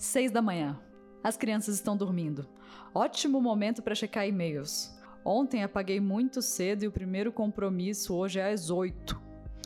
[0.00, 0.80] Seis da manhã.
[1.22, 2.48] As crianças estão dormindo.
[2.94, 4.98] Ótimo momento para checar e-mails.
[5.22, 9.20] Ontem apaguei muito cedo e o primeiro compromisso hoje é às 8.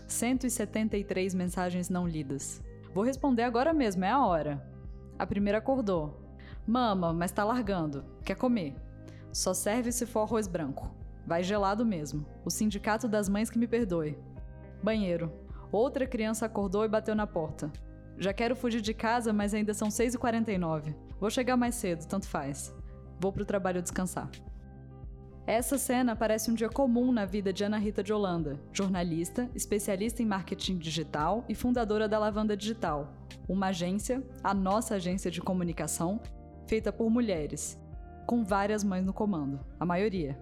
[0.09, 2.61] 173 mensagens não lidas.
[2.93, 4.61] Vou responder agora mesmo, é a hora.
[5.17, 6.21] A primeira acordou.
[6.67, 8.05] Mama, mas tá largando.
[8.25, 8.75] Quer comer?
[9.33, 10.93] Só serve se for arroz branco.
[11.25, 12.27] Vai gelado mesmo.
[12.45, 14.19] O sindicato das mães que me perdoe.
[14.83, 15.33] Banheiro.
[15.71, 17.71] Outra criança acordou e bateu na porta.
[18.19, 20.95] Já quero fugir de casa, mas ainda são 6h49.
[21.21, 22.75] Vou chegar mais cedo, tanto faz.
[23.21, 24.31] Vou pro trabalho descansar.
[25.47, 30.23] Essa cena parece um dia comum na vida de Ana Rita de Holanda, jornalista, especialista
[30.23, 33.13] em marketing digital e fundadora da Lavanda Digital,
[33.47, 36.19] uma agência, a nossa agência de comunicação,
[36.67, 37.79] feita por mulheres,
[38.27, 40.39] com várias mães no comando, a maioria.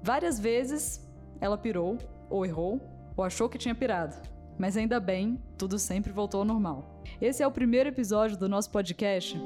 [0.00, 1.04] Várias vezes
[1.40, 1.98] ela pirou,
[2.30, 2.80] ou errou,
[3.16, 4.16] ou achou que tinha pirado,
[4.58, 7.02] mas ainda bem, tudo sempre voltou ao normal.
[7.20, 9.38] Esse é o primeiro episódio do nosso podcast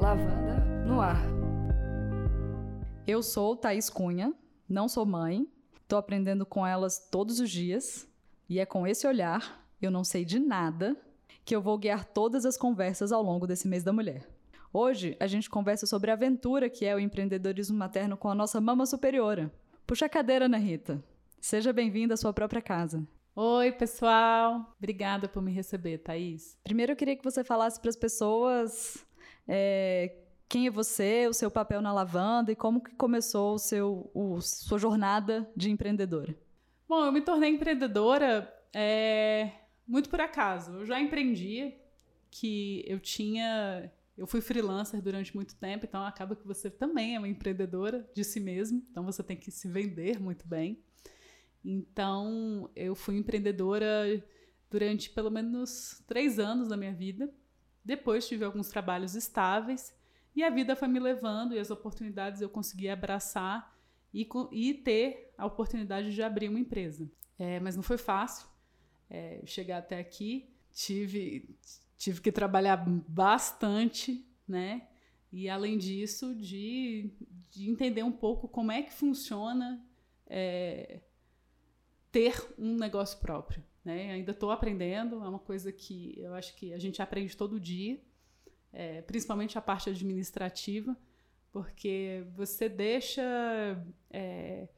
[0.00, 1.22] Lavanda no Ar.
[3.06, 4.32] Eu sou Thaís Cunha,
[4.68, 5.46] não sou mãe,
[5.88, 8.08] tô aprendendo com elas todos os dias,
[8.48, 10.96] e é com esse olhar, eu não sei de nada,
[11.44, 14.28] que eu vou guiar todas as conversas ao longo desse mês da mulher.
[14.72, 18.60] Hoje a gente conversa sobre a aventura que é o empreendedorismo materno com a nossa
[18.60, 19.52] mama superiora.
[19.86, 21.02] Puxa a cadeira, Ana Rita.
[21.40, 23.06] Seja bem-vinda à sua própria casa.
[23.36, 24.72] Oi, pessoal.
[24.78, 26.56] Obrigada por me receber, Thaís.
[26.62, 29.04] Primeiro eu queria que você falasse para as pessoas
[29.48, 30.18] é,
[30.48, 34.40] quem é você, o seu papel na lavanda e como que começou o seu, o,
[34.40, 36.32] sua jornada de empreendedora.
[36.88, 39.50] Bom, eu me tornei empreendedora é,
[39.84, 40.70] muito por acaso.
[40.70, 41.76] Eu já empreendia,
[42.30, 43.90] que eu tinha.
[44.16, 48.22] Eu fui freelancer durante muito tempo, então acaba que você também é uma empreendedora de
[48.22, 50.80] si mesmo, então você tem que se vender muito bem.
[51.64, 54.22] Então, eu fui empreendedora
[54.70, 57.32] durante pelo menos três anos da minha vida.
[57.84, 59.94] Depois tive alguns trabalhos estáveis
[60.34, 63.74] e a vida foi me levando e as oportunidades eu consegui abraçar
[64.12, 67.10] e, e ter a oportunidade de abrir uma empresa.
[67.38, 68.46] É, mas não foi fácil
[69.08, 70.50] é, chegar até aqui.
[70.72, 71.56] Tive,
[71.96, 72.76] tive que trabalhar
[73.08, 74.88] bastante, né?
[75.32, 77.10] E além disso, de,
[77.50, 79.84] de entender um pouco como é que funciona
[80.26, 81.00] é,
[82.14, 83.60] ter um negócio próprio.
[83.84, 84.12] Né?
[84.12, 88.00] Ainda estou aprendendo, é uma coisa que eu acho que a gente aprende todo dia,
[88.72, 90.96] é, principalmente a parte administrativa,
[91.50, 93.20] porque você deixa.
[94.10, 94.68] É,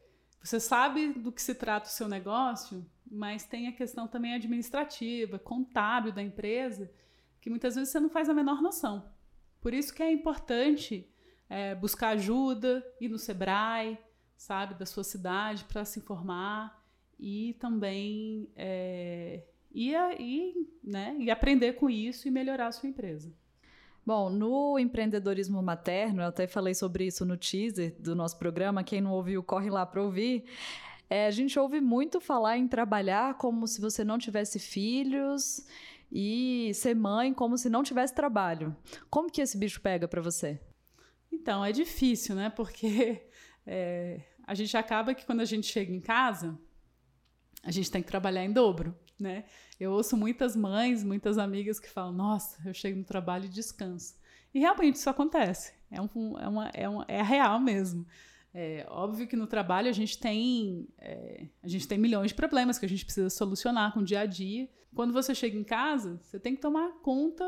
[0.42, 5.38] você sabe do que se trata o seu negócio, mas tem a questão também administrativa,
[5.38, 6.91] contábil da empresa,
[7.38, 9.12] que muitas vezes você não faz a menor noção.
[9.60, 11.06] Por isso que é importante
[11.50, 13.98] é, buscar ajuda, ir no Sebrae,
[14.38, 16.75] sabe, da sua cidade para se informar
[17.19, 23.32] e também é, e, e, né, e aprender com isso e melhorar a sua empresa.
[24.04, 28.84] Bom, no empreendedorismo materno, eu até falei sobre isso no teaser do nosso programa.
[28.84, 30.44] Quem não ouviu, corre lá para ouvir.
[31.10, 35.66] É, a gente ouve muito falar em trabalhar como se você não tivesse filhos
[36.10, 38.76] e ser mãe como se não tivesse trabalho.
[39.10, 40.60] Como que esse bicho pega para você?
[41.31, 42.49] Então, é difícil, né?
[42.49, 43.26] Porque
[43.66, 46.56] é, a gente acaba que quando a gente chega em casa,
[47.66, 49.44] a gente tem que trabalhar em dobro, né?
[49.78, 54.15] Eu ouço muitas mães, muitas amigas que falam: Nossa, eu chego no trabalho e descanso.
[54.54, 55.75] E realmente isso acontece.
[55.91, 58.06] É, um, é, uma, é, uma, é real mesmo.
[58.55, 62.78] É óbvio que no trabalho a gente tem é, a gente tem milhões de problemas
[62.78, 64.71] que a gente precisa solucionar com o dia a dia.
[64.94, 67.44] Quando você chega em casa, você tem que tomar conta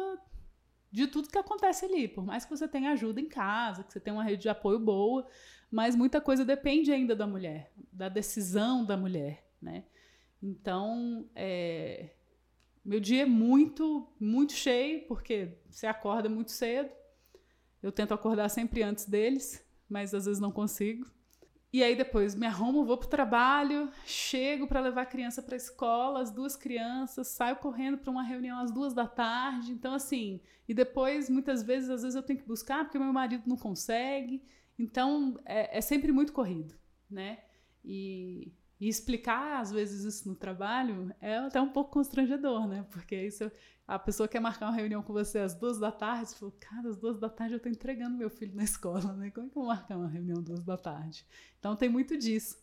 [0.90, 2.08] de tudo que acontece ali.
[2.08, 4.80] Por mais que você tenha ajuda em casa, que você tenha uma rede de apoio
[4.80, 5.26] boa,
[5.70, 9.84] mas muita coisa depende ainda da mulher, da decisão da mulher, né?
[10.42, 12.10] Então, é,
[12.84, 16.90] meu dia é muito, muito cheio, porque você acorda muito cedo.
[17.82, 21.06] Eu tento acordar sempre antes deles, mas às vezes não consigo.
[21.70, 25.58] E aí depois me arrumo, vou pro trabalho, chego para levar a criança para a
[25.58, 29.72] escola, as duas crianças, saio correndo para uma reunião às duas da tarde.
[29.72, 33.42] Então assim, e depois muitas vezes, às vezes eu tenho que buscar porque meu marido
[33.46, 34.42] não consegue.
[34.78, 36.74] Então é, é sempre muito corrido,
[37.10, 37.38] né?
[37.84, 42.86] E e explicar, às vezes, isso no trabalho é até um pouco constrangedor, né?
[42.90, 43.50] Porque isso,
[43.86, 46.88] a pessoa quer marcar uma reunião com você às duas da tarde, você falou, cara,
[46.88, 49.30] às duas da tarde eu estou entregando meu filho na escola, né?
[49.30, 51.26] Como é que eu vou marcar uma reunião às duas da tarde?
[51.58, 52.56] Então tem muito disso.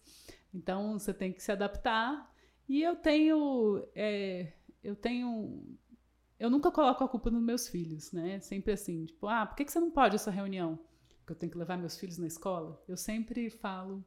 [0.53, 2.33] Então você tem que se adaptar.
[2.67, 3.85] E eu tenho.
[3.93, 5.63] É, eu tenho.
[6.39, 8.39] Eu nunca coloco a culpa nos meus filhos, né?
[8.39, 10.79] Sempre assim, tipo, ah, por que, que você não pode essa reunião?
[11.19, 12.81] Porque eu tenho que levar meus filhos na escola?
[12.87, 14.03] Eu sempre falo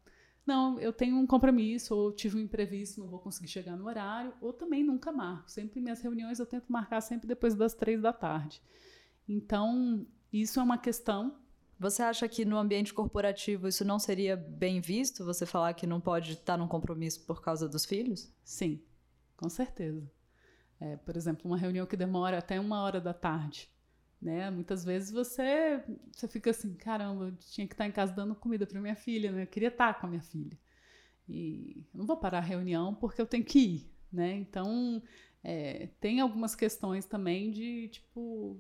[0.48, 4.32] não, eu tenho um compromisso, ou tive um imprevisto, não vou conseguir chegar no horário,
[4.40, 5.50] ou também nunca marco.
[5.50, 8.60] Sempre minhas reuniões eu tento marcar sempre depois das três da tarde.
[9.28, 11.38] Então, Isso é uma questão.
[11.78, 15.24] Você acha que no ambiente corporativo isso não seria bem visto?
[15.24, 18.32] Você falar que não pode estar num compromisso por causa dos filhos?
[18.44, 18.82] Sim,
[19.36, 20.10] com certeza.
[20.80, 23.70] É, por exemplo, uma reunião que demora até uma hora da tarde.
[24.20, 24.50] Né?
[24.50, 25.82] Muitas vezes você,
[26.12, 29.30] você fica assim, caramba, eu tinha que estar em casa dando comida para minha filha,
[29.30, 29.44] né?
[29.44, 30.58] Eu queria estar com a minha filha.
[31.28, 34.34] E não vou parar a reunião porque eu tenho que ir, né?
[34.34, 35.00] Então,
[35.44, 38.58] é, tem algumas questões também de, tipo,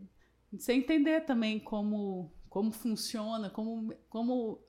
[0.52, 4.60] você entender também como, como funciona, como, como,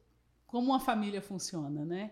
[0.48, 2.12] como uma família funciona, né?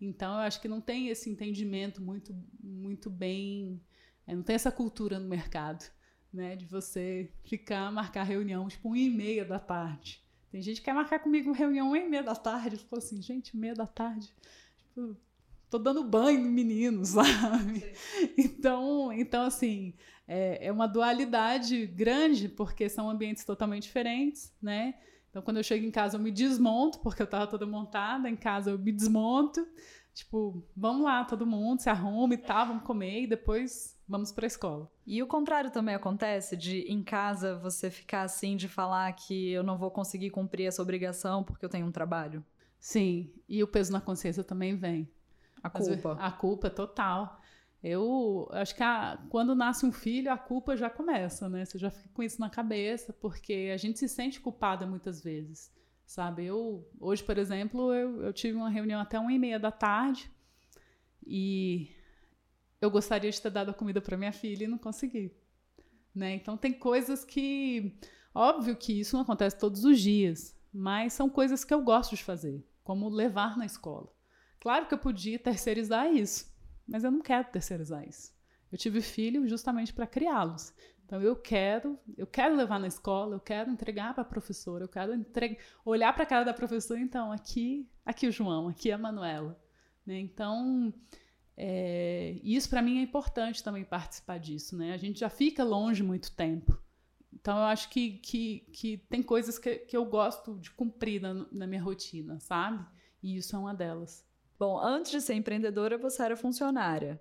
[0.00, 3.80] Então, eu acho que não tem esse entendimento muito, muito bem,
[4.26, 5.84] é, não tem essa cultura no mercado,
[6.32, 6.56] né?
[6.56, 10.20] De você ficar, marcar reunião, tipo, uma e meia da tarde.
[10.50, 12.76] Tem gente que quer marcar comigo reunião uma e meia da tarde.
[12.76, 14.32] Ficou assim, gente, meia da tarde.
[14.78, 15.16] Tipo,
[15.68, 17.84] tô dando banho no menino, sabe?
[18.36, 19.94] Então, então assim,
[20.26, 24.94] é, é uma dualidade grande, porque são ambientes totalmente diferentes, né?
[25.30, 28.30] Então, quando eu chego em casa, eu me desmonto, porque eu tava toda montada.
[28.30, 29.66] Em casa, eu me desmonto.
[30.14, 34.46] Tipo, vamos lá, todo mundo se arruma e tal, vamos comer e depois vamos para
[34.46, 34.90] a escola.
[35.10, 39.62] E o contrário também acontece de em casa você ficar assim de falar que eu
[39.62, 42.44] não vou conseguir cumprir essa obrigação porque eu tenho um trabalho.
[42.78, 45.10] Sim, e o peso na consciência também vem.
[45.62, 46.12] A culpa.
[46.20, 47.40] a culpa é total.
[47.82, 51.64] Eu acho que a, quando nasce um filho, a culpa já começa, né?
[51.64, 55.72] Você já fica com isso na cabeça, porque a gente se sente culpada muitas vezes,
[56.04, 56.44] sabe?
[56.44, 60.30] Eu, hoje, por exemplo, eu, eu tive uma reunião até uma e meia da tarde
[61.26, 61.96] e
[62.80, 65.32] eu gostaria de ter dado a comida para minha filha e não consegui,
[66.14, 66.34] né?
[66.34, 67.98] Então tem coisas que,
[68.34, 72.22] óbvio que isso não acontece todos os dias, mas são coisas que eu gosto de
[72.22, 74.12] fazer, como levar na escola.
[74.60, 76.52] Claro que eu podia terceirizar isso,
[76.86, 78.32] mas eu não quero terceirizar isso.
[78.70, 80.72] Eu tive filho justamente para criá-los.
[81.08, 84.88] Então eu quero, eu quero levar na escola, eu quero entregar para a professora, eu
[84.88, 88.98] quero entregar, olhar para a cara da professora, então aqui, aqui o João, aqui a
[88.98, 89.58] Manuela,
[90.04, 90.18] né?
[90.18, 90.92] Então
[91.60, 94.92] é, isso para mim é importante também participar disso, né?
[94.92, 96.80] A gente já fica longe muito tempo.
[97.32, 101.34] Então eu acho que, que, que tem coisas que, que eu gosto de cumprir na,
[101.50, 102.86] na minha rotina, sabe?
[103.20, 104.24] E isso é uma delas.
[104.56, 107.20] Bom, antes de ser empreendedora, você era funcionária.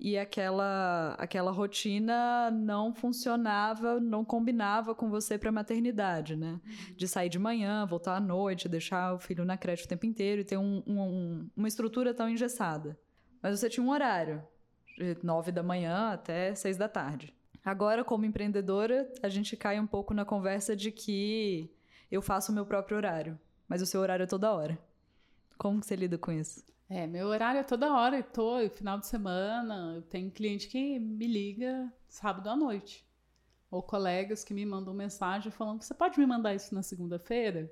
[0.00, 6.58] E aquela, aquela rotina não funcionava, não combinava com você para maternidade, né?
[6.96, 10.40] De sair de manhã, voltar à noite, deixar o filho na creche o tempo inteiro
[10.40, 12.98] e ter um, um, uma estrutura tão engessada.
[13.44, 14.42] Mas você tinha um horário,
[14.96, 17.34] de nove da manhã até seis da tarde.
[17.62, 21.70] Agora, como empreendedora, a gente cai um pouco na conversa de que
[22.10, 23.38] eu faço o meu próprio horário,
[23.68, 24.78] mas o seu horário é toda hora.
[25.58, 26.64] Como que você lida com isso?
[26.88, 30.98] É, meu horário é toda hora, eu tô final de semana, eu tenho cliente que
[30.98, 33.06] me liga sábado à noite.
[33.70, 37.70] Ou colegas que me mandam mensagem falando, você pode me mandar isso na segunda-feira?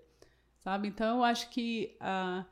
[0.58, 0.88] Sabe?
[0.88, 2.44] Então eu acho que a,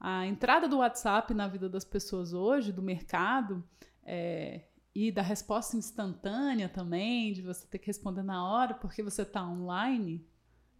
[0.00, 3.62] a entrada do WhatsApp na vida das pessoas hoje, do mercado,
[4.02, 4.62] é,
[4.94, 9.46] e da resposta instantânea também, de você ter que responder na hora porque você está
[9.46, 10.26] online,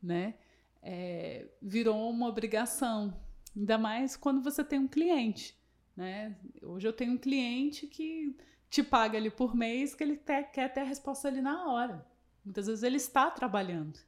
[0.02, 0.34] né?
[0.82, 3.14] É, virou uma obrigação.
[3.54, 5.54] Ainda mais quando você tem um cliente,
[5.94, 6.36] né?
[6.62, 8.34] Hoje eu tenho um cliente que
[8.70, 12.06] te paga ali por mês que ele quer ter a resposta ali na hora.
[12.44, 13.98] Muitas vezes ele está trabalhando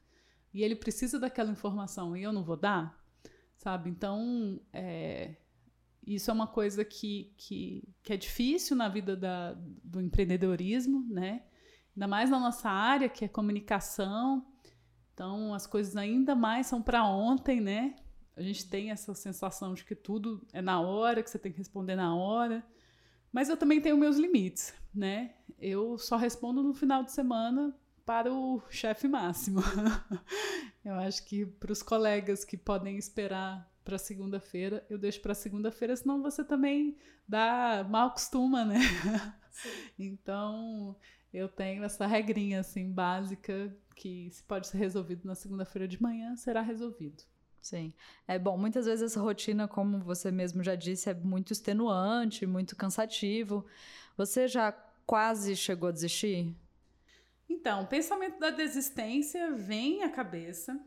[0.53, 3.02] e ele precisa daquela informação e eu não vou dar,
[3.63, 3.89] sabe?
[3.89, 5.35] Então, é,
[6.05, 9.53] isso é uma coisa que, que, que é difícil na vida da,
[9.83, 11.43] do empreendedorismo, né?
[11.95, 14.45] Ainda mais na nossa área, que é comunicação.
[15.13, 17.95] Então, as coisas ainda mais são para ontem, né?
[18.35, 21.59] A gente tem essa sensação de que tudo é na hora, que você tem que
[21.59, 22.65] responder na hora.
[23.31, 25.35] Mas eu também tenho meus limites, né?
[25.57, 27.73] Eu só respondo no final de semana
[28.05, 29.61] para o chefe máximo.
[30.83, 35.95] eu acho que para os colegas que podem esperar para segunda-feira, eu deixo para segunda-feira,
[35.95, 38.79] senão você também dá mal costuma, né?
[38.79, 39.69] Sim.
[39.99, 40.95] Então,
[41.31, 46.35] eu tenho essa regrinha assim básica que se pode ser resolvido na segunda-feira de manhã,
[46.35, 47.23] será resolvido.
[47.61, 47.93] Sim.
[48.27, 52.75] É bom, muitas vezes essa rotina, como você mesmo já disse, é muito extenuante, muito
[52.75, 53.65] cansativo.
[54.17, 54.71] Você já
[55.05, 56.53] quase chegou a desistir?
[57.53, 60.77] Então, pensamento da desistência vem à cabeça,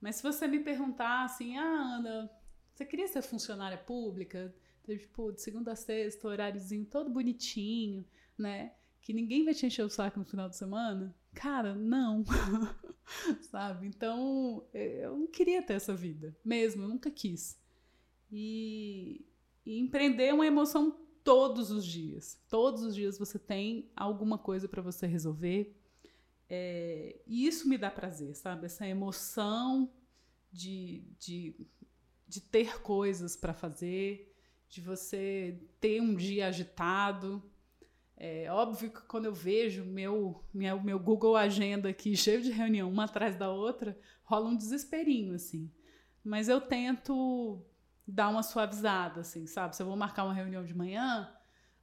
[0.00, 2.30] mas se você me perguntar assim, ah, Ana,
[2.72, 4.54] você queria ser funcionária pública?
[4.86, 8.04] Tipo, de segunda a sexta, horáriozinho todo bonitinho,
[8.38, 8.72] né?
[9.00, 11.14] Que ninguém vai te encher o saco no final de semana?
[11.34, 12.24] Cara, não.
[13.42, 13.86] Sabe?
[13.86, 17.60] Então, eu não queria ter essa vida, mesmo, eu nunca quis.
[18.32, 19.24] E,
[19.64, 22.42] e empreender é uma emoção todos os dias.
[22.48, 25.83] Todos os dias você tem alguma coisa para você resolver.
[26.48, 28.66] É, e isso me dá prazer, sabe?
[28.66, 29.92] Essa emoção
[30.52, 31.56] de, de,
[32.28, 34.34] de ter coisas para fazer,
[34.68, 37.42] de você ter um dia agitado.
[38.16, 42.90] É óbvio que quando eu vejo meu, minha, meu Google Agenda aqui cheio de reunião,
[42.90, 45.70] uma atrás da outra, rola um desesperinho, assim.
[46.22, 47.62] Mas eu tento
[48.06, 49.74] dar uma suavizada, assim, sabe?
[49.74, 51.34] Se eu vou marcar uma reunião de manhã,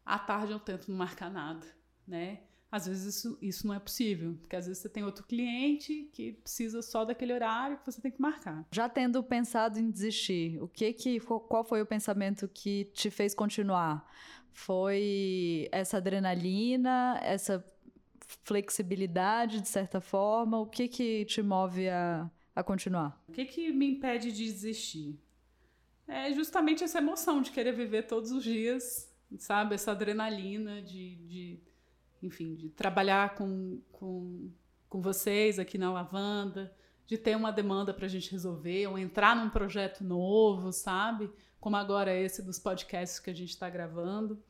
[0.05, 1.65] à tarde eu tento não marcar nada,
[2.07, 2.43] né?
[2.71, 6.31] Às vezes isso, isso não é possível, porque às vezes você tem outro cliente que
[6.31, 8.65] precisa só daquele horário que você tem que marcar.
[8.71, 13.35] Já tendo pensado em desistir, o que que qual foi o pensamento que te fez
[13.35, 14.09] continuar?
[14.53, 17.61] Foi essa adrenalina, essa
[18.43, 20.57] flexibilidade de certa forma?
[20.57, 23.21] O que que te move a, a continuar?
[23.27, 25.19] O que que me impede de desistir?
[26.07, 29.75] É justamente essa emoção de querer viver todos os dias, sabe?
[29.75, 31.59] Essa adrenalina de, de
[32.21, 34.51] enfim, de trabalhar com, com,
[34.87, 36.73] com vocês aqui na Lavanda,
[37.05, 41.29] de ter uma demanda para a gente resolver, ou entrar num projeto novo, sabe?
[41.59, 44.41] Como agora esse dos podcasts que a gente está gravando.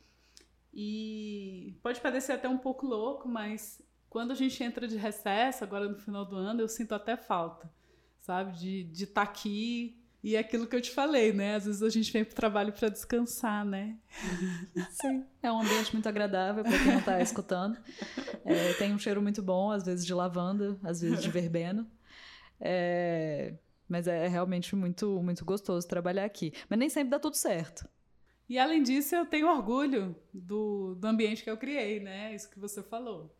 [0.73, 5.87] E pode parecer até um pouco louco, mas quando a gente entra de recesso, agora
[5.87, 7.71] no final do ano, eu sinto até falta,
[8.19, 8.57] sabe?
[8.57, 11.55] De estar de tá aqui e é aquilo que eu te falei, né?
[11.55, 13.97] Às vezes a gente vem para o trabalho para descansar, né?
[14.91, 15.25] Sim.
[15.41, 17.77] É um ambiente muito agradável para quem não está escutando.
[18.45, 21.89] É, tem um cheiro muito bom, às vezes de lavanda, às vezes de verbena.
[22.59, 23.55] É,
[23.89, 26.53] mas é realmente muito, muito gostoso trabalhar aqui.
[26.69, 27.89] Mas nem sempre dá tudo certo.
[28.47, 32.35] E além disso, eu tenho orgulho do, do ambiente que eu criei, né?
[32.35, 33.35] Isso que você falou.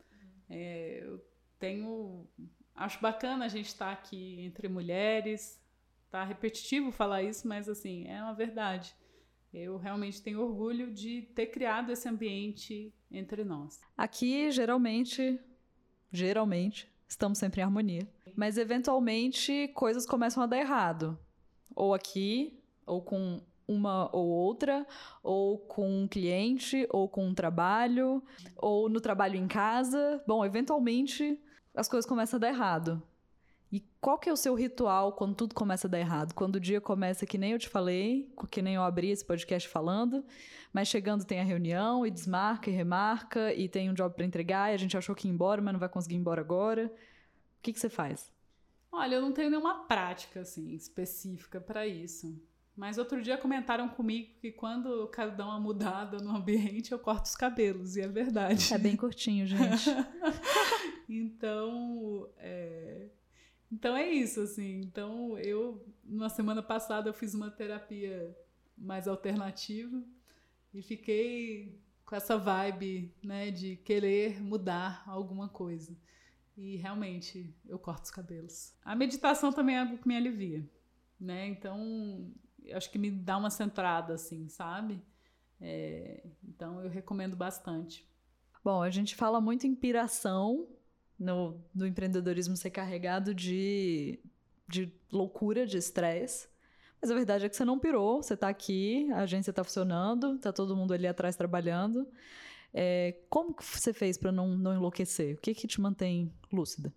[0.50, 1.24] É, eu
[1.60, 2.28] tenho.
[2.74, 5.62] Acho bacana a gente estar tá aqui entre mulheres,
[6.12, 8.94] Tá repetitivo falar isso, mas assim, é uma verdade.
[9.54, 13.80] Eu realmente tenho orgulho de ter criado esse ambiente entre nós.
[13.98, 15.40] Aqui, geralmente,
[16.12, 18.08] geralmente, estamos sempre em harmonia.
[18.36, 21.18] Mas eventualmente coisas começam a dar errado.
[21.74, 24.86] Ou aqui, ou com uma ou outra,
[25.24, 28.22] ou com um cliente, ou com um trabalho,
[28.58, 30.22] ou no trabalho em casa.
[30.28, 31.40] Bom, eventualmente
[31.74, 33.02] as coisas começam a dar errado.
[34.02, 36.34] Qual que é o seu ritual quando tudo começa a dar errado?
[36.34, 39.70] Quando o dia começa que nem eu te falei, que nem eu abri esse podcast
[39.70, 40.26] falando,
[40.74, 44.72] mas chegando tem a reunião e desmarca e remarca e tem um job para entregar
[44.72, 46.88] e a gente achou que ia embora, mas não vai conseguir ir embora agora.
[46.88, 48.32] O que, que você faz?
[48.92, 52.42] Olha, eu não tenho nenhuma prática assim específica para isso.
[52.76, 56.98] Mas outro dia comentaram comigo que quando eu quero dar uma mudada no ambiente, eu
[56.98, 58.74] corto os cabelos, e é verdade.
[58.74, 59.92] É bem curtinho, gente.
[61.08, 63.10] então, é,
[63.72, 64.82] então é isso, assim.
[64.82, 68.36] Então eu, na semana passada, eu fiz uma terapia
[68.78, 70.04] mais alternativa
[70.74, 75.96] e fiquei com essa vibe, né, de querer mudar alguma coisa.
[76.58, 78.74] E realmente eu corto os cabelos.
[78.84, 80.68] A meditação também é algo que me alivia,
[81.20, 81.48] né?
[81.48, 82.30] Então
[82.74, 85.02] acho que me dá uma centrada, assim, sabe?
[85.60, 88.06] É, então eu recomendo bastante.
[88.64, 90.68] Bom, a gente fala muito em piração
[91.22, 94.20] no, no empreendedorismo ser carregado de,
[94.68, 96.50] de loucura, de estresse.
[97.00, 100.36] Mas a verdade é que você não pirou, você está aqui, a agência está funcionando,
[100.36, 102.08] está todo mundo ali atrás trabalhando.
[102.74, 105.36] É, como que você fez para não, não enlouquecer?
[105.36, 106.92] O que, que te mantém lúcida?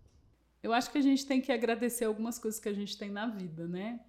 [0.63, 3.27] Eu acho que a gente tem que agradecer algumas coisas que a gente tem na
[3.27, 4.01] vida, né?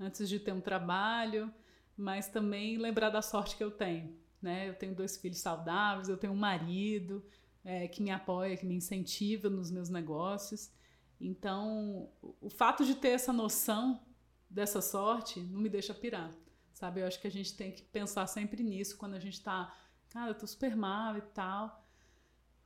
[0.00, 1.52] Antes de ter um trabalho,
[1.94, 4.68] mas também lembrar da sorte que eu tenho, né?
[4.68, 7.22] Eu tenho dois filhos saudáveis, eu tenho um marido,
[7.68, 10.72] é, que me apoia, que me incentiva nos meus negócios.
[11.20, 12.10] Então,
[12.40, 14.02] o fato de ter essa noção
[14.48, 16.32] dessa sorte não me deixa pirar,
[16.72, 17.02] sabe?
[17.02, 19.76] Eu acho que a gente tem que pensar sempre nisso quando a gente tá,
[20.08, 21.86] cara, eu tô super mal e tal.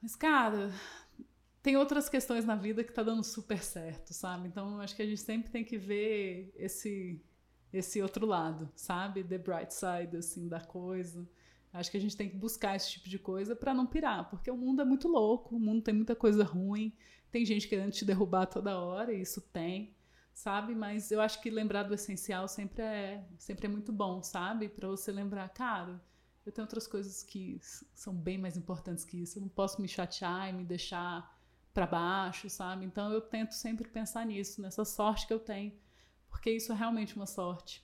[0.00, 0.70] Mas, cara,
[1.60, 4.46] tem outras questões na vida que tá dando super certo, sabe?
[4.46, 7.20] Então, eu acho que a gente sempre tem que ver esse
[7.72, 9.24] esse outro lado, sabe?
[9.24, 11.26] The bright side assim da coisa.
[11.72, 14.50] Acho que a gente tem que buscar esse tipo de coisa para não pirar, porque
[14.50, 16.92] o mundo é muito louco, o mundo tem muita coisa ruim,
[17.30, 19.94] tem gente querendo te derrubar toda hora, e isso tem,
[20.34, 20.74] sabe?
[20.74, 24.68] Mas eu acho que lembrar do essencial sempre é, sempre é muito bom, sabe?
[24.68, 25.98] Para você lembrar, cara,
[26.44, 27.58] eu tenho outras coisas que
[27.94, 31.40] são bem mais importantes que isso, eu não posso me chatear e me deixar
[31.72, 32.84] para baixo, sabe?
[32.84, 35.72] Então eu tento sempre pensar nisso, nessa sorte que eu tenho,
[36.28, 37.82] porque isso é realmente uma sorte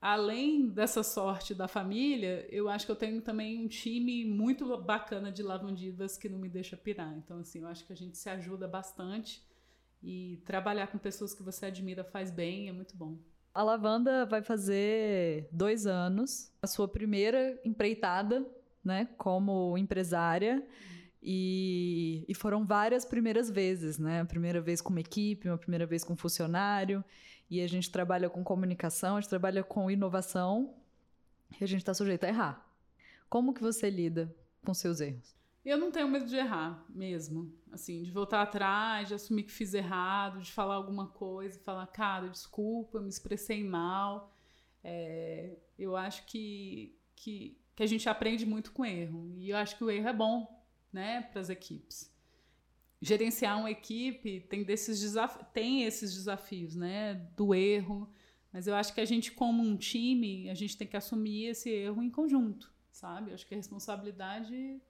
[0.00, 5.32] além dessa sorte da família, eu acho que eu tenho também um time muito bacana
[5.32, 7.16] de lavandivas que não me deixa pirar.
[7.16, 9.42] Então, assim, eu acho que a gente se ajuda bastante
[10.02, 13.18] e trabalhar com pessoas que você admira faz bem, é muito bom.
[13.52, 18.46] A Lavanda vai fazer dois anos, a sua primeira empreitada,
[18.84, 20.62] né, como empresária.
[21.22, 24.20] E, e, foram várias primeiras vezes, né?
[24.20, 27.04] A primeira vez com uma equipe, uma primeira vez com um funcionário.
[27.48, 30.74] E a gente trabalha com comunicação, a gente trabalha com inovação.
[31.60, 32.66] E a gente está sujeito a errar.
[33.28, 34.34] Como que você lida
[34.64, 35.34] com seus erros?
[35.64, 37.52] Eu não tenho medo de errar mesmo.
[37.72, 42.28] Assim, de voltar atrás, de assumir que fiz errado, de falar alguma coisa, falar, cara,
[42.28, 44.32] desculpa, me expressei mal.
[44.82, 49.34] É, eu acho que, que, que a gente aprende muito com erro.
[49.36, 52.14] E eu acho que o erro é bom né, para as equipes.
[53.00, 55.14] Gerenciar uma equipe tem, desses
[55.52, 58.10] tem esses desafios né, do erro,
[58.52, 61.68] mas eu acho que a gente, como um time, a gente tem que assumir esse
[61.68, 63.30] erro em conjunto, sabe?
[63.30, 64.80] Eu acho que a responsabilidade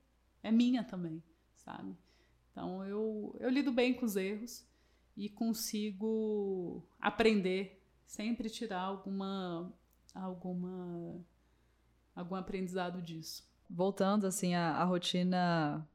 [0.41, 1.21] é minha também,
[1.57, 1.97] sabe?
[2.53, 4.65] Então eu, eu lido bem com os erros
[5.17, 9.73] e consigo aprender, sempre tirar alguma
[10.15, 11.21] alguma
[12.15, 13.47] algum aprendizado disso.
[13.69, 15.87] Voltando assim à, à rotina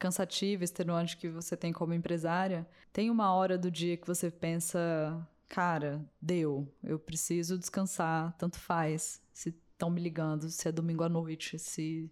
[0.00, 5.28] cansativa, extenuante que você tem como empresária, tem uma hora do dia que você pensa,
[5.46, 11.08] cara, deu, eu preciso descansar, tanto faz, se estão me ligando, se é domingo à
[11.08, 12.10] noite, se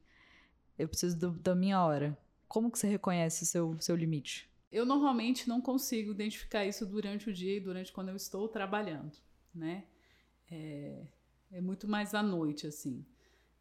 [0.79, 2.17] eu preciso do, da minha hora.
[2.47, 4.49] Como que você reconhece seu, seu limite?
[4.71, 9.17] Eu normalmente não consigo identificar isso durante o dia e durante quando eu estou trabalhando,
[9.55, 9.85] né?
[10.51, 11.07] É,
[11.53, 13.05] é muito mais à noite, assim.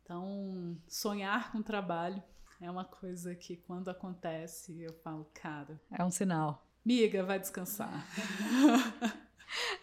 [0.03, 2.21] Então, sonhar com trabalho
[2.59, 5.79] é uma coisa que quando acontece eu falo, cara.
[5.91, 6.65] É um sinal.
[6.85, 8.05] Miga, vai descansar.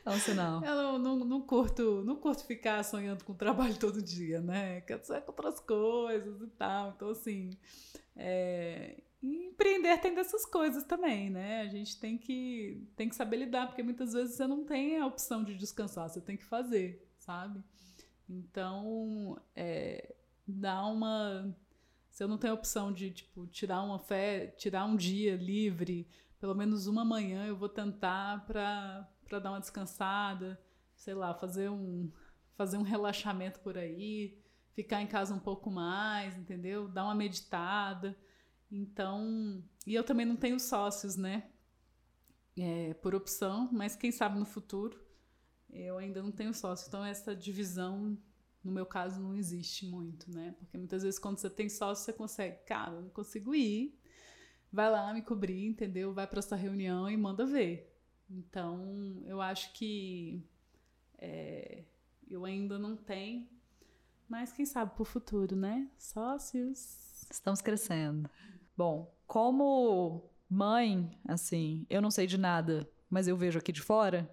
[0.04, 0.62] É um sinal.
[0.62, 4.82] Eu não, não, não, curto, não curto ficar sonhando com trabalho todo dia, né?
[4.82, 6.90] Quero sonhar com outras coisas e tal.
[6.90, 7.56] Então, assim,
[8.14, 9.02] é...
[9.22, 11.62] empreender tem dessas coisas também, né?
[11.62, 15.06] A gente tem que, tem que saber lidar, porque muitas vezes você não tem a
[15.06, 17.64] opção de descansar, você tem que fazer, sabe?
[18.28, 20.14] Então, é,
[20.46, 21.56] dá uma.
[22.14, 26.54] Se eu não tenho opção de, tipo, tirar uma fé, tirar um dia livre, pelo
[26.54, 30.56] menos uma manhã eu vou tentar para dar uma descansada,
[30.94, 32.12] sei lá, fazer um,
[32.54, 34.40] fazer um relaxamento por aí,
[34.74, 36.86] ficar em casa um pouco mais, entendeu?
[36.86, 38.16] Dar uma meditada.
[38.70, 41.50] Então, e eu também não tenho sócios, né?
[42.56, 45.04] É, por opção, mas quem sabe no futuro
[45.68, 48.16] eu ainda não tenho sócio, então essa divisão,
[48.64, 50.54] no meu caso, não existe muito, né?
[50.58, 53.98] Porque muitas vezes quando você tem sócio, você consegue, cara, não consigo ir,
[54.72, 56.12] vai lá me cobrir, entendeu?
[56.14, 57.94] Vai para essa reunião e manda ver.
[58.30, 60.42] Então, eu acho que
[61.18, 61.84] é,
[62.28, 63.46] eu ainda não tenho,
[64.28, 65.88] mas quem sabe para o futuro, né?
[65.98, 67.26] Sócios.
[67.30, 68.28] Estamos crescendo.
[68.76, 74.28] Bom, como mãe, assim, eu não sei de nada, mas eu vejo aqui de fora,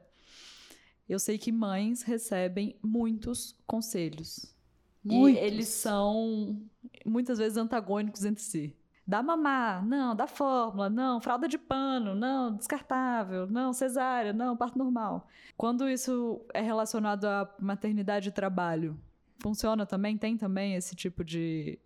[1.07, 4.55] eu sei que mães recebem muitos conselhos.
[5.03, 5.41] Muitos.
[5.41, 6.61] E eles são
[7.05, 8.75] muitas vezes antagônicos entre si.
[9.05, 14.77] Dá mamar, não, dá fórmula, não, fralda de pano, não, descartável, não, cesárea, não, parto
[14.77, 15.27] normal.
[15.57, 18.97] Quando isso é relacionado à maternidade e trabalho,
[19.39, 20.17] funciona também?
[20.17, 21.79] Tem também esse tipo de,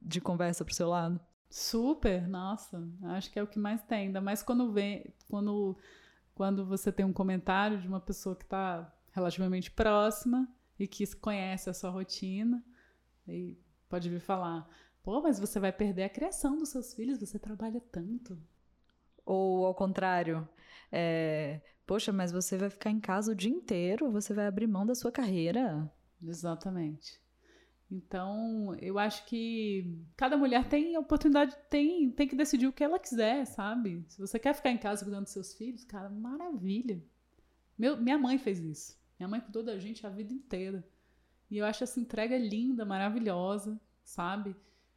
[0.00, 1.18] de conversa pro seu lado?
[1.50, 5.76] Super, nossa, acho que é o que mais tem, ainda mais quando vem, quando
[6.38, 10.48] quando você tem um comentário de uma pessoa que está relativamente próxima
[10.78, 12.64] e que conhece a sua rotina
[13.26, 14.64] e pode vir falar:
[15.02, 18.38] pô, mas você vai perder a criação dos seus filhos, você trabalha tanto.
[19.26, 20.48] Ou ao contrário,
[20.92, 24.86] é, poxa, mas você vai ficar em casa o dia inteiro, você vai abrir mão
[24.86, 25.92] da sua carreira.
[26.22, 27.20] Exatamente.
[27.90, 32.84] Então, eu acho que cada mulher tem a oportunidade, tem, tem que decidir o que
[32.84, 34.04] ela quiser, sabe?
[34.08, 37.02] Se você quer ficar em casa cuidando dos seus filhos, cara, maravilha.
[37.78, 38.98] Meu, minha mãe fez isso.
[39.18, 40.86] Minha mãe cuidou da gente a vida inteira.
[41.50, 44.54] E eu acho essa entrega linda, maravilhosa, sabe?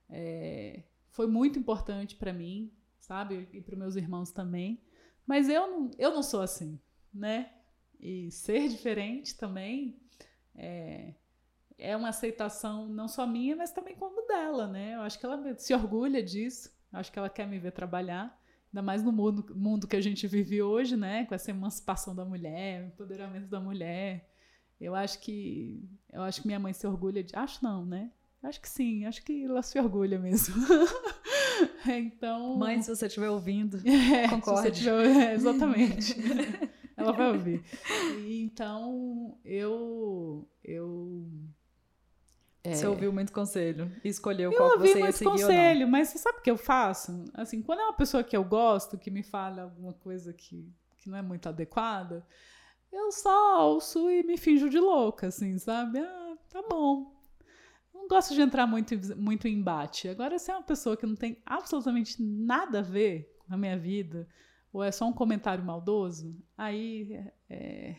[0.10, 3.48] É, foi muito importante para mim, sabe?
[3.54, 4.82] E para meus irmãos também.
[5.26, 6.78] Mas eu não, eu não sou assim,
[7.14, 7.54] né?
[8.00, 9.98] E ser diferente também
[10.56, 11.14] é,
[11.82, 14.96] é uma aceitação não só minha, mas também como dela, né?
[14.96, 16.72] Eu acho que ela se orgulha disso.
[16.94, 18.40] Eu acho que ela quer me ver trabalhar,
[18.70, 21.26] ainda mais no mundo, mundo que a gente vive hoje, né?
[21.26, 24.30] Com essa emancipação da mulher, empoderamento da mulher.
[24.80, 28.12] Eu acho que eu acho que minha mãe se orgulha de, acho não, né?
[28.44, 30.56] Acho que sim, acho que ela se orgulha mesmo.
[31.86, 34.72] então, mãe, se você estiver ouvindo, é, concorde.
[34.72, 36.16] Tiver, é, exatamente.
[36.98, 37.64] ela vai ouvir.
[38.28, 41.28] Então, eu eu
[42.64, 42.76] é.
[42.76, 46.40] Você ouviu muito conselho e escolheu eu qual você ia seguir conselho, mas você sabe
[46.40, 47.26] o que eu faço?
[47.34, 51.10] Assim, quando é uma pessoa que eu gosto, que me fala alguma coisa que, que
[51.10, 52.24] não é muito adequada,
[52.92, 56.00] eu só ouço e me finjo de louca, assim, sabe?
[56.00, 57.12] Ah, tá bom.
[57.94, 60.08] Não gosto de entrar muito, muito em embate.
[60.08, 63.78] Agora, se é uma pessoa que não tem absolutamente nada a ver com a minha
[63.78, 64.28] vida,
[64.72, 67.96] ou é só um comentário maldoso, aí é,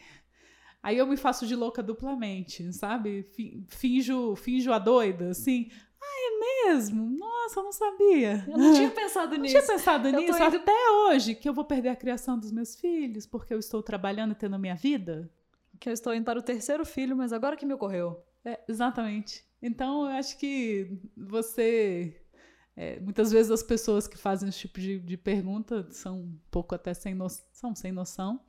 [0.82, 3.28] aí eu me faço de louca duplamente, sabe?
[3.68, 5.70] Finjo, finjo a doida, assim.
[6.00, 7.08] Ah, é mesmo?
[7.16, 8.44] Nossa, eu não sabia.
[8.48, 9.54] Eu não tinha pensado nisso.
[9.54, 10.56] Não tinha pensado eu nisso indo...
[10.56, 14.32] até hoje, que eu vou perder a criação dos meus filhos porque eu estou trabalhando
[14.32, 15.30] e tendo a minha vida.
[15.78, 18.22] Que eu estou indo para o terceiro filho, mas agora que me ocorreu.
[18.44, 19.44] É, exatamente.
[19.60, 22.16] Então, eu acho que você.
[22.74, 26.74] É, muitas vezes as pessoas que fazem esse tipo de, de pergunta são um pouco
[26.74, 28.40] até sem, no, são sem noção.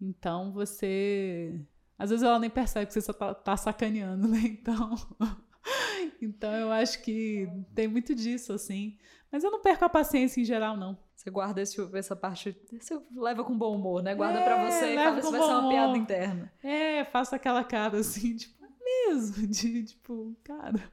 [0.00, 1.60] Então, você.
[1.98, 4.40] Às vezes ela nem percebe que você só tá, tá sacaneando, né?
[4.44, 4.94] Então.
[6.20, 8.98] então, eu acho que tem muito disso, assim.
[9.30, 10.98] Mas eu não perco a paciência em geral, não.
[11.16, 12.56] Você guarda esse, essa parte.
[12.70, 14.14] Você leva com bom humor, né?
[14.14, 16.52] Guarda é, pra você e fala, isso vai ser uma piada interna.
[16.62, 20.92] É, faço aquela cara assim, tipo, mesmo, de tipo, cara.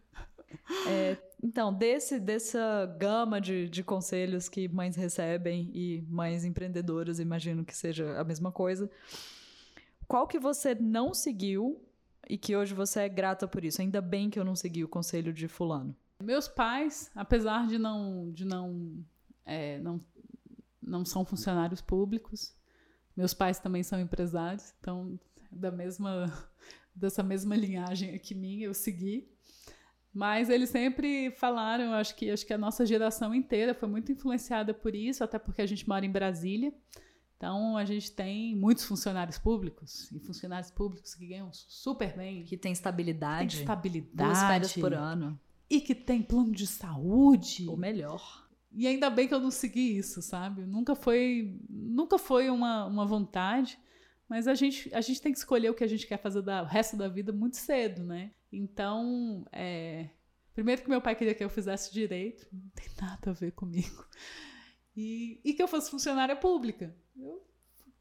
[0.88, 7.66] É, então, desse, dessa gama de, de conselhos que mães recebem e mães empreendedoras, imagino
[7.66, 8.90] que seja a mesma coisa,
[10.08, 11.82] qual que você não seguiu
[12.30, 13.82] e que hoje você é grata por isso?
[13.82, 15.96] Ainda bem que eu não segui o conselho de fulano.
[16.22, 19.04] Meus pais, apesar de não, de não,
[19.46, 20.00] é, não,
[20.82, 22.56] não são funcionários públicos,
[23.16, 25.20] meus pais também são empresários, então
[25.52, 26.32] da mesma
[26.96, 29.31] dessa mesma linhagem aqui minha, eu segui.
[30.14, 34.74] Mas eles sempre falaram, acho que acho que a nossa geração inteira foi muito influenciada
[34.74, 36.74] por isso, até porque a gente mora em Brasília.
[37.38, 42.58] Então a gente tem muitos funcionários públicos e funcionários públicos que ganham super bem, que
[42.58, 45.40] tem estabilidade, tem estabilidade, duas férias por ano
[45.72, 48.46] e que tem plano de saúde, ou melhor.
[48.74, 50.66] E ainda bem que eu não segui isso, sabe?
[50.66, 53.80] Nunca foi, nunca foi uma, uma vontade.
[54.28, 56.66] Mas a gente, a gente tem que escolher o que a gente quer fazer o
[56.66, 58.32] resto da vida muito cedo, né?
[58.52, 60.10] Então, é,
[60.54, 64.06] primeiro que meu pai queria que eu fizesse direito, não tem nada a ver comigo.
[64.96, 66.94] E, e que eu fosse funcionária pública.
[67.16, 67.42] Eu,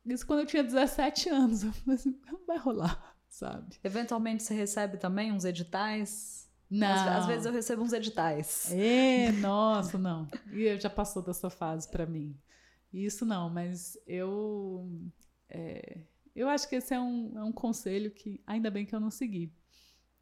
[0.04, 1.62] isso quando eu tinha 17 anos.
[1.62, 3.76] Eu falei assim, não vai rolar, sabe?
[3.84, 6.50] Eventualmente você recebe também uns editais?
[6.68, 6.88] Não.
[6.88, 8.70] Às, às, vezes eu recebo uns editais.
[8.72, 10.28] É, nossa, não.
[10.52, 12.36] E já passou dessa fase para mim.
[12.92, 14.88] Isso não, mas eu.
[15.48, 16.00] É,
[16.34, 19.10] eu acho que esse é um, é um conselho que ainda bem que eu não
[19.10, 19.52] segui.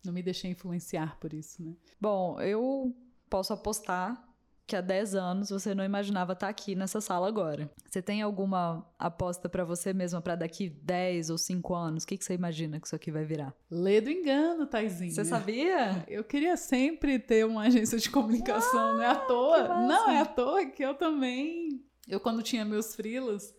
[0.04, 1.74] Não me deixei influenciar por isso, né?
[2.00, 2.94] Bom, eu
[3.28, 4.28] posso apostar
[4.68, 7.72] que há 10 anos você não imaginava estar aqui nessa sala agora.
[7.88, 12.04] Você tem alguma aposta para você mesma para daqui 10 ou 5 anos?
[12.04, 13.54] O que, que você imagina que isso aqui vai virar?
[13.70, 15.10] Lê do engano, Taizinha.
[15.10, 16.04] Você sabia?
[16.06, 19.68] Eu queria sempre ter uma agência de comunicação, ah, não é à toa.
[19.68, 21.82] Não é à toa que eu também.
[22.06, 23.54] Eu, quando tinha meus frilas,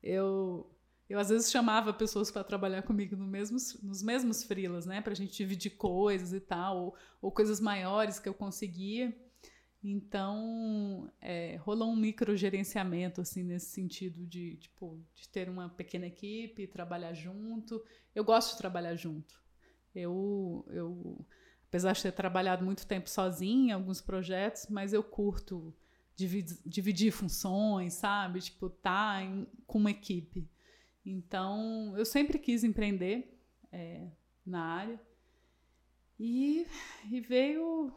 [0.00, 0.70] eu
[1.08, 5.12] eu às vezes chamava pessoas para trabalhar comigo no mesmos, nos mesmos frilas, né, para
[5.12, 9.14] a gente dividir coisas e tal, ou, ou, coisas maiores que eu conseguia.
[9.84, 16.68] Então, é, rolou um microgerenciamento, assim, nesse sentido de, tipo, de ter uma pequena equipe,
[16.68, 17.82] trabalhar junto.
[18.14, 19.42] Eu gosto de trabalhar junto.
[19.92, 21.26] Eu, eu,
[21.66, 25.74] apesar de ter trabalhado muito tempo sozinha em alguns projetos, mas eu curto
[26.14, 28.40] dividir, dividir funções, sabe?
[28.40, 29.20] Tipo, tá
[29.66, 30.48] com uma equipe.
[31.04, 33.36] Então, eu sempre quis empreender
[33.72, 34.06] é,
[34.46, 35.00] na área.
[36.18, 36.66] E,
[37.10, 37.92] e, veio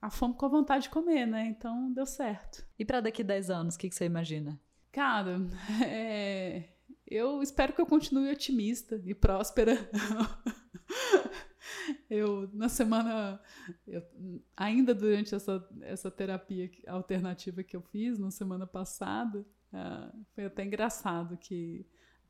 [0.00, 1.46] a fome com a vontade de comer, né?
[1.46, 2.66] Então, deu certo.
[2.78, 4.60] E para daqui 10 anos, o que, que, você imagina?
[4.90, 5.38] Cara,
[5.86, 6.70] é,
[7.06, 9.76] eu espero que eu continue otimista e próspera.
[12.10, 13.40] eu, na semana,
[13.86, 14.02] eu,
[14.56, 20.64] ainda durante essa, essa terapia alternativa que eu fiz, na semana passada, uh, foi até
[20.64, 21.86] engraçado que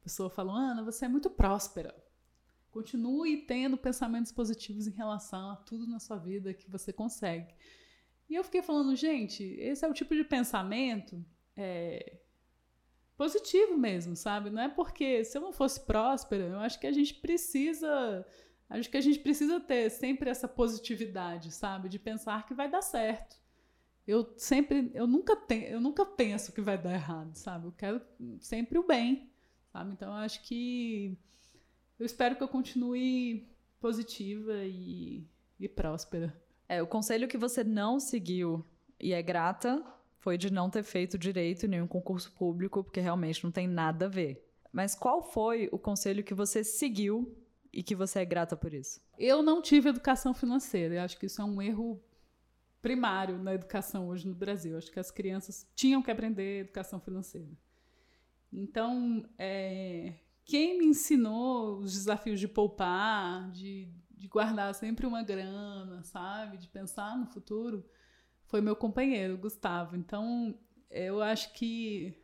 [0.08, 1.94] pessoa falou: Ana, você é muito próspera.
[2.70, 7.54] Continue tendo pensamentos positivos em relação a tudo na sua vida que você consegue.
[8.28, 11.24] E eu fiquei falando, gente, esse é o tipo de pensamento
[11.56, 12.18] é,
[13.16, 14.50] positivo mesmo, sabe?
[14.50, 18.26] Não é porque se eu não fosse próspera, eu acho que a gente precisa.
[18.70, 21.88] Acho que a gente precisa ter sempre essa positividade, sabe?
[21.88, 23.36] De pensar que vai dar certo.
[24.06, 27.66] Eu sempre, eu nunca tenho, eu nunca penso que vai dar errado, sabe?
[27.66, 28.00] Eu quero
[28.40, 29.30] sempre o bem
[29.78, 29.92] sabe?
[29.92, 31.16] Então acho que
[31.98, 33.48] eu espero que eu continue
[33.80, 35.24] positiva e,
[35.58, 36.34] e próspera.
[36.68, 38.64] É, o conselho que você não seguiu
[39.00, 39.82] e é grata
[40.18, 44.06] foi de não ter feito direito em nenhum concurso público, porque realmente não tem nada
[44.06, 44.44] a ver.
[44.72, 47.36] Mas qual foi o conselho que você seguiu
[47.72, 49.00] e que você é grata por isso?
[49.16, 50.96] Eu não tive educação financeira.
[50.96, 52.02] Eu acho que isso é um erro
[52.82, 54.72] primário na educação hoje no Brasil.
[54.72, 57.48] Eu acho que as crianças tinham que aprender educação financeira.
[58.52, 66.02] Então, é, quem me ensinou os desafios de poupar, de, de guardar sempre uma grana,
[66.02, 66.56] sabe?
[66.56, 67.84] De pensar no futuro,
[68.46, 69.96] foi meu companheiro, Gustavo.
[69.96, 70.58] Então,
[70.90, 72.14] eu acho que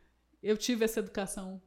[0.41, 1.61] eu tive essa educação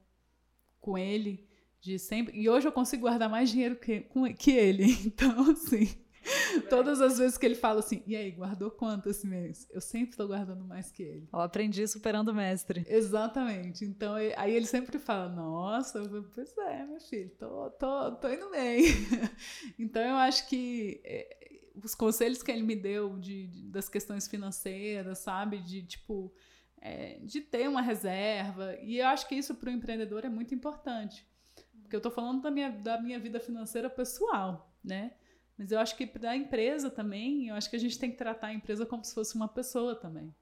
[0.81, 1.49] com ele
[1.81, 2.37] de sempre.
[2.37, 4.87] E hoje eu consigo guardar mais dinheiro que, que ele.
[5.07, 6.08] Então, assim.
[6.69, 9.67] Todas as vezes que ele fala assim, e aí, guardou quanto esse mês?
[9.71, 11.29] Eu sempre estou guardando mais que ele.
[11.33, 12.85] Eu aprendi superando o mestre.
[12.89, 13.85] Exatamente.
[13.85, 16.03] Então, aí ele sempre fala, nossa,
[16.35, 18.85] pois é, meu filho, tô, tô, tô indo bem.
[19.79, 21.39] então, eu acho que é,
[21.83, 25.59] os conselhos que ele me deu de, de das questões financeiras, sabe?
[25.59, 26.33] De, tipo,
[26.81, 28.77] é, de ter uma reserva.
[28.83, 31.27] E eu acho que isso para o empreendedor é muito importante.
[31.83, 35.13] Porque eu estou falando da minha, da minha vida financeira pessoal, né?
[35.59, 38.17] Mas eu acho que para a empresa também, eu acho que a gente tem que
[38.17, 40.33] tratar a empresa como se fosse uma pessoa também.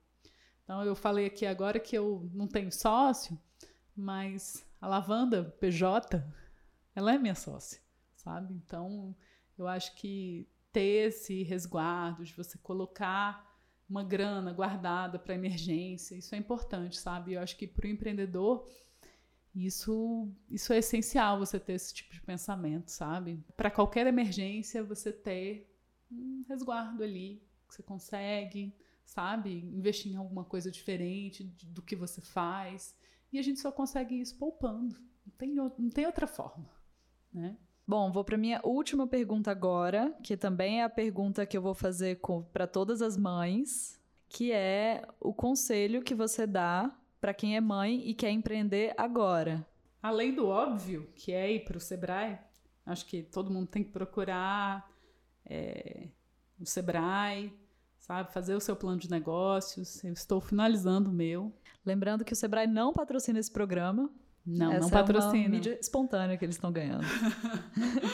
[0.62, 3.40] Então, eu falei aqui agora que eu não tenho sócio,
[3.96, 6.22] mas a Lavanda PJ,
[6.94, 7.80] ela é minha sócia,
[8.14, 8.52] sabe?
[8.52, 9.16] Então,
[9.56, 13.56] eu acho que ter esse resguardo de você colocar
[13.88, 17.34] uma grana guardada para emergência, isso é importante, sabe?
[17.34, 18.68] Eu acho que para o empreendedor
[19.64, 23.42] isso, isso é essencial você ter esse tipo de pensamento, sabe?
[23.56, 25.72] Para qualquer emergência, você ter
[26.10, 29.64] um resguardo ali que você consegue, sabe?
[29.74, 32.94] Investir em alguma coisa diferente do que você faz.
[33.32, 34.94] E a gente só consegue isso poupando.
[35.24, 36.70] Não tem, não tem outra forma,
[37.32, 37.56] né?
[37.88, 41.74] Bom, vou para minha última pergunta agora, que também é a pergunta que eu vou
[41.74, 42.20] fazer
[42.52, 46.94] para todas as mães, que é o conselho que você dá
[47.26, 49.66] para quem é mãe e quer empreender agora?
[50.00, 52.38] Além do óbvio, que é ir para o Sebrae,
[52.86, 54.88] acho que todo mundo tem que procurar
[55.44, 56.06] é,
[56.60, 57.52] o Sebrae,
[57.98, 58.32] sabe?
[58.32, 60.04] Fazer o seu plano de negócios.
[60.04, 61.52] Eu estou finalizando o meu.
[61.84, 64.08] Lembrando que o Sebrae não patrocina esse programa.
[64.46, 65.36] Não, Essa não patrocina.
[65.36, 67.04] É uma mídia espontânea que eles estão ganhando.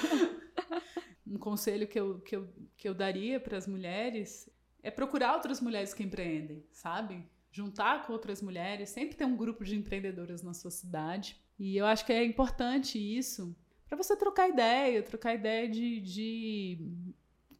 [1.27, 2.49] um conselho que eu, que eu,
[2.79, 4.51] que eu daria para as mulheres
[4.83, 7.31] é procurar outras mulheres que empreendem, sabe?
[7.53, 11.37] Juntar com outras mulheres, sempre ter um grupo de empreendedoras na sua cidade.
[11.59, 13.55] E eu acho que é importante isso
[13.87, 16.79] para você trocar ideia, trocar ideia de, de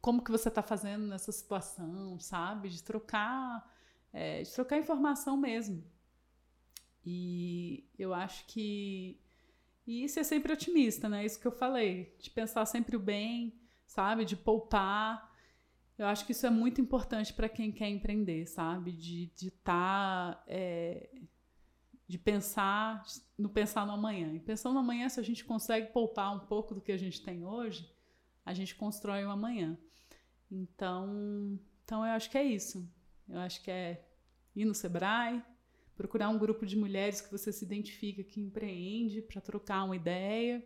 [0.01, 2.69] como que você está fazendo nessa situação, sabe?
[2.69, 3.71] De trocar,
[4.11, 5.83] é, de trocar informação mesmo.
[7.05, 9.19] E eu acho que
[9.85, 11.25] e isso é sempre otimista, né?
[11.25, 13.53] Isso que eu falei, de pensar sempre o bem,
[13.85, 14.25] sabe?
[14.25, 15.32] De poupar
[15.97, 18.91] eu acho que isso é muito importante para quem quer empreender, sabe?
[18.91, 19.41] De estar.
[19.41, 21.09] De, tá, é,
[22.07, 23.03] de pensar
[23.37, 24.33] no pensar no amanhã.
[24.33, 27.21] E pensando no amanhã, se a gente consegue poupar um pouco do que a gente
[27.21, 27.89] tem hoje,
[28.45, 29.77] a gente constrói o amanhã.
[30.51, 32.87] Então, então eu acho que é isso.
[33.29, 34.05] Eu acho que é
[34.55, 35.41] ir no Sebrae,
[35.95, 40.63] procurar um grupo de mulheres que você se identifica que empreende para trocar uma ideia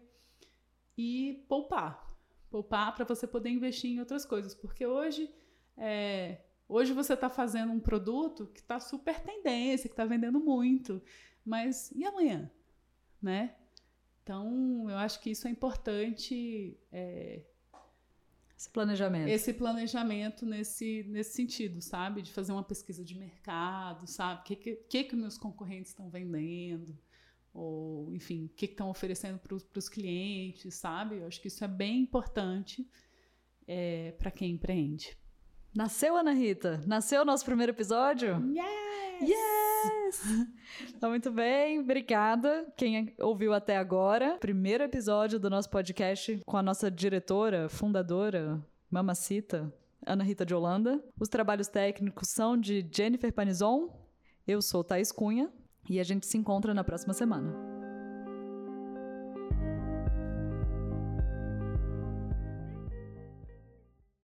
[0.97, 2.06] e poupar
[2.49, 4.53] poupar para você poder investir em outras coisas.
[4.53, 5.29] Porque hoje,
[5.77, 11.01] é, hoje você está fazendo um produto que está super tendência, que está vendendo muito.
[11.45, 12.51] Mas e amanhã?
[13.21, 13.55] Né?
[14.23, 16.77] Então, eu acho que isso é importante.
[16.91, 17.41] É,
[18.57, 19.29] esse planejamento.
[19.29, 22.23] Esse planejamento nesse, nesse sentido, sabe?
[22.23, 24.41] De fazer uma pesquisa de mercado, sabe?
[24.41, 26.97] O que, que, que, que meus concorrentes estão vendendo?
[27.57, 31.17] Ou enfim, o que estão oferecendo para os clientes, sabe?
[31.17, 32.87] Eu acho que isso é bem importante
[33.67, 35.17] é, para quem empreende.
[35.75, 36.83] Nasceu, Ana Rita?
[36.85, 38.41] Nasceu o nosso primeiro episódio?
[38.53, 39.29] Yes!
[39.29, 40.47] Yes!
[40.99, 42.71] Tá muito bem, obrigada.
[42.75, 49.73] Quem ouviu até agora, primeiro episódio do nosso podcast com a nossa diretora, fundadora, mamacita,
[50.05, 51.03] Ana Rita de Holanda.
[51.19, 53.89] Os trabalhos técnicos são de Jennifer Panizon.
[54.47, 55.51] Eu sou Thais Cunha.
[55.89, 57.76] E a gente se encontra na próxima semana.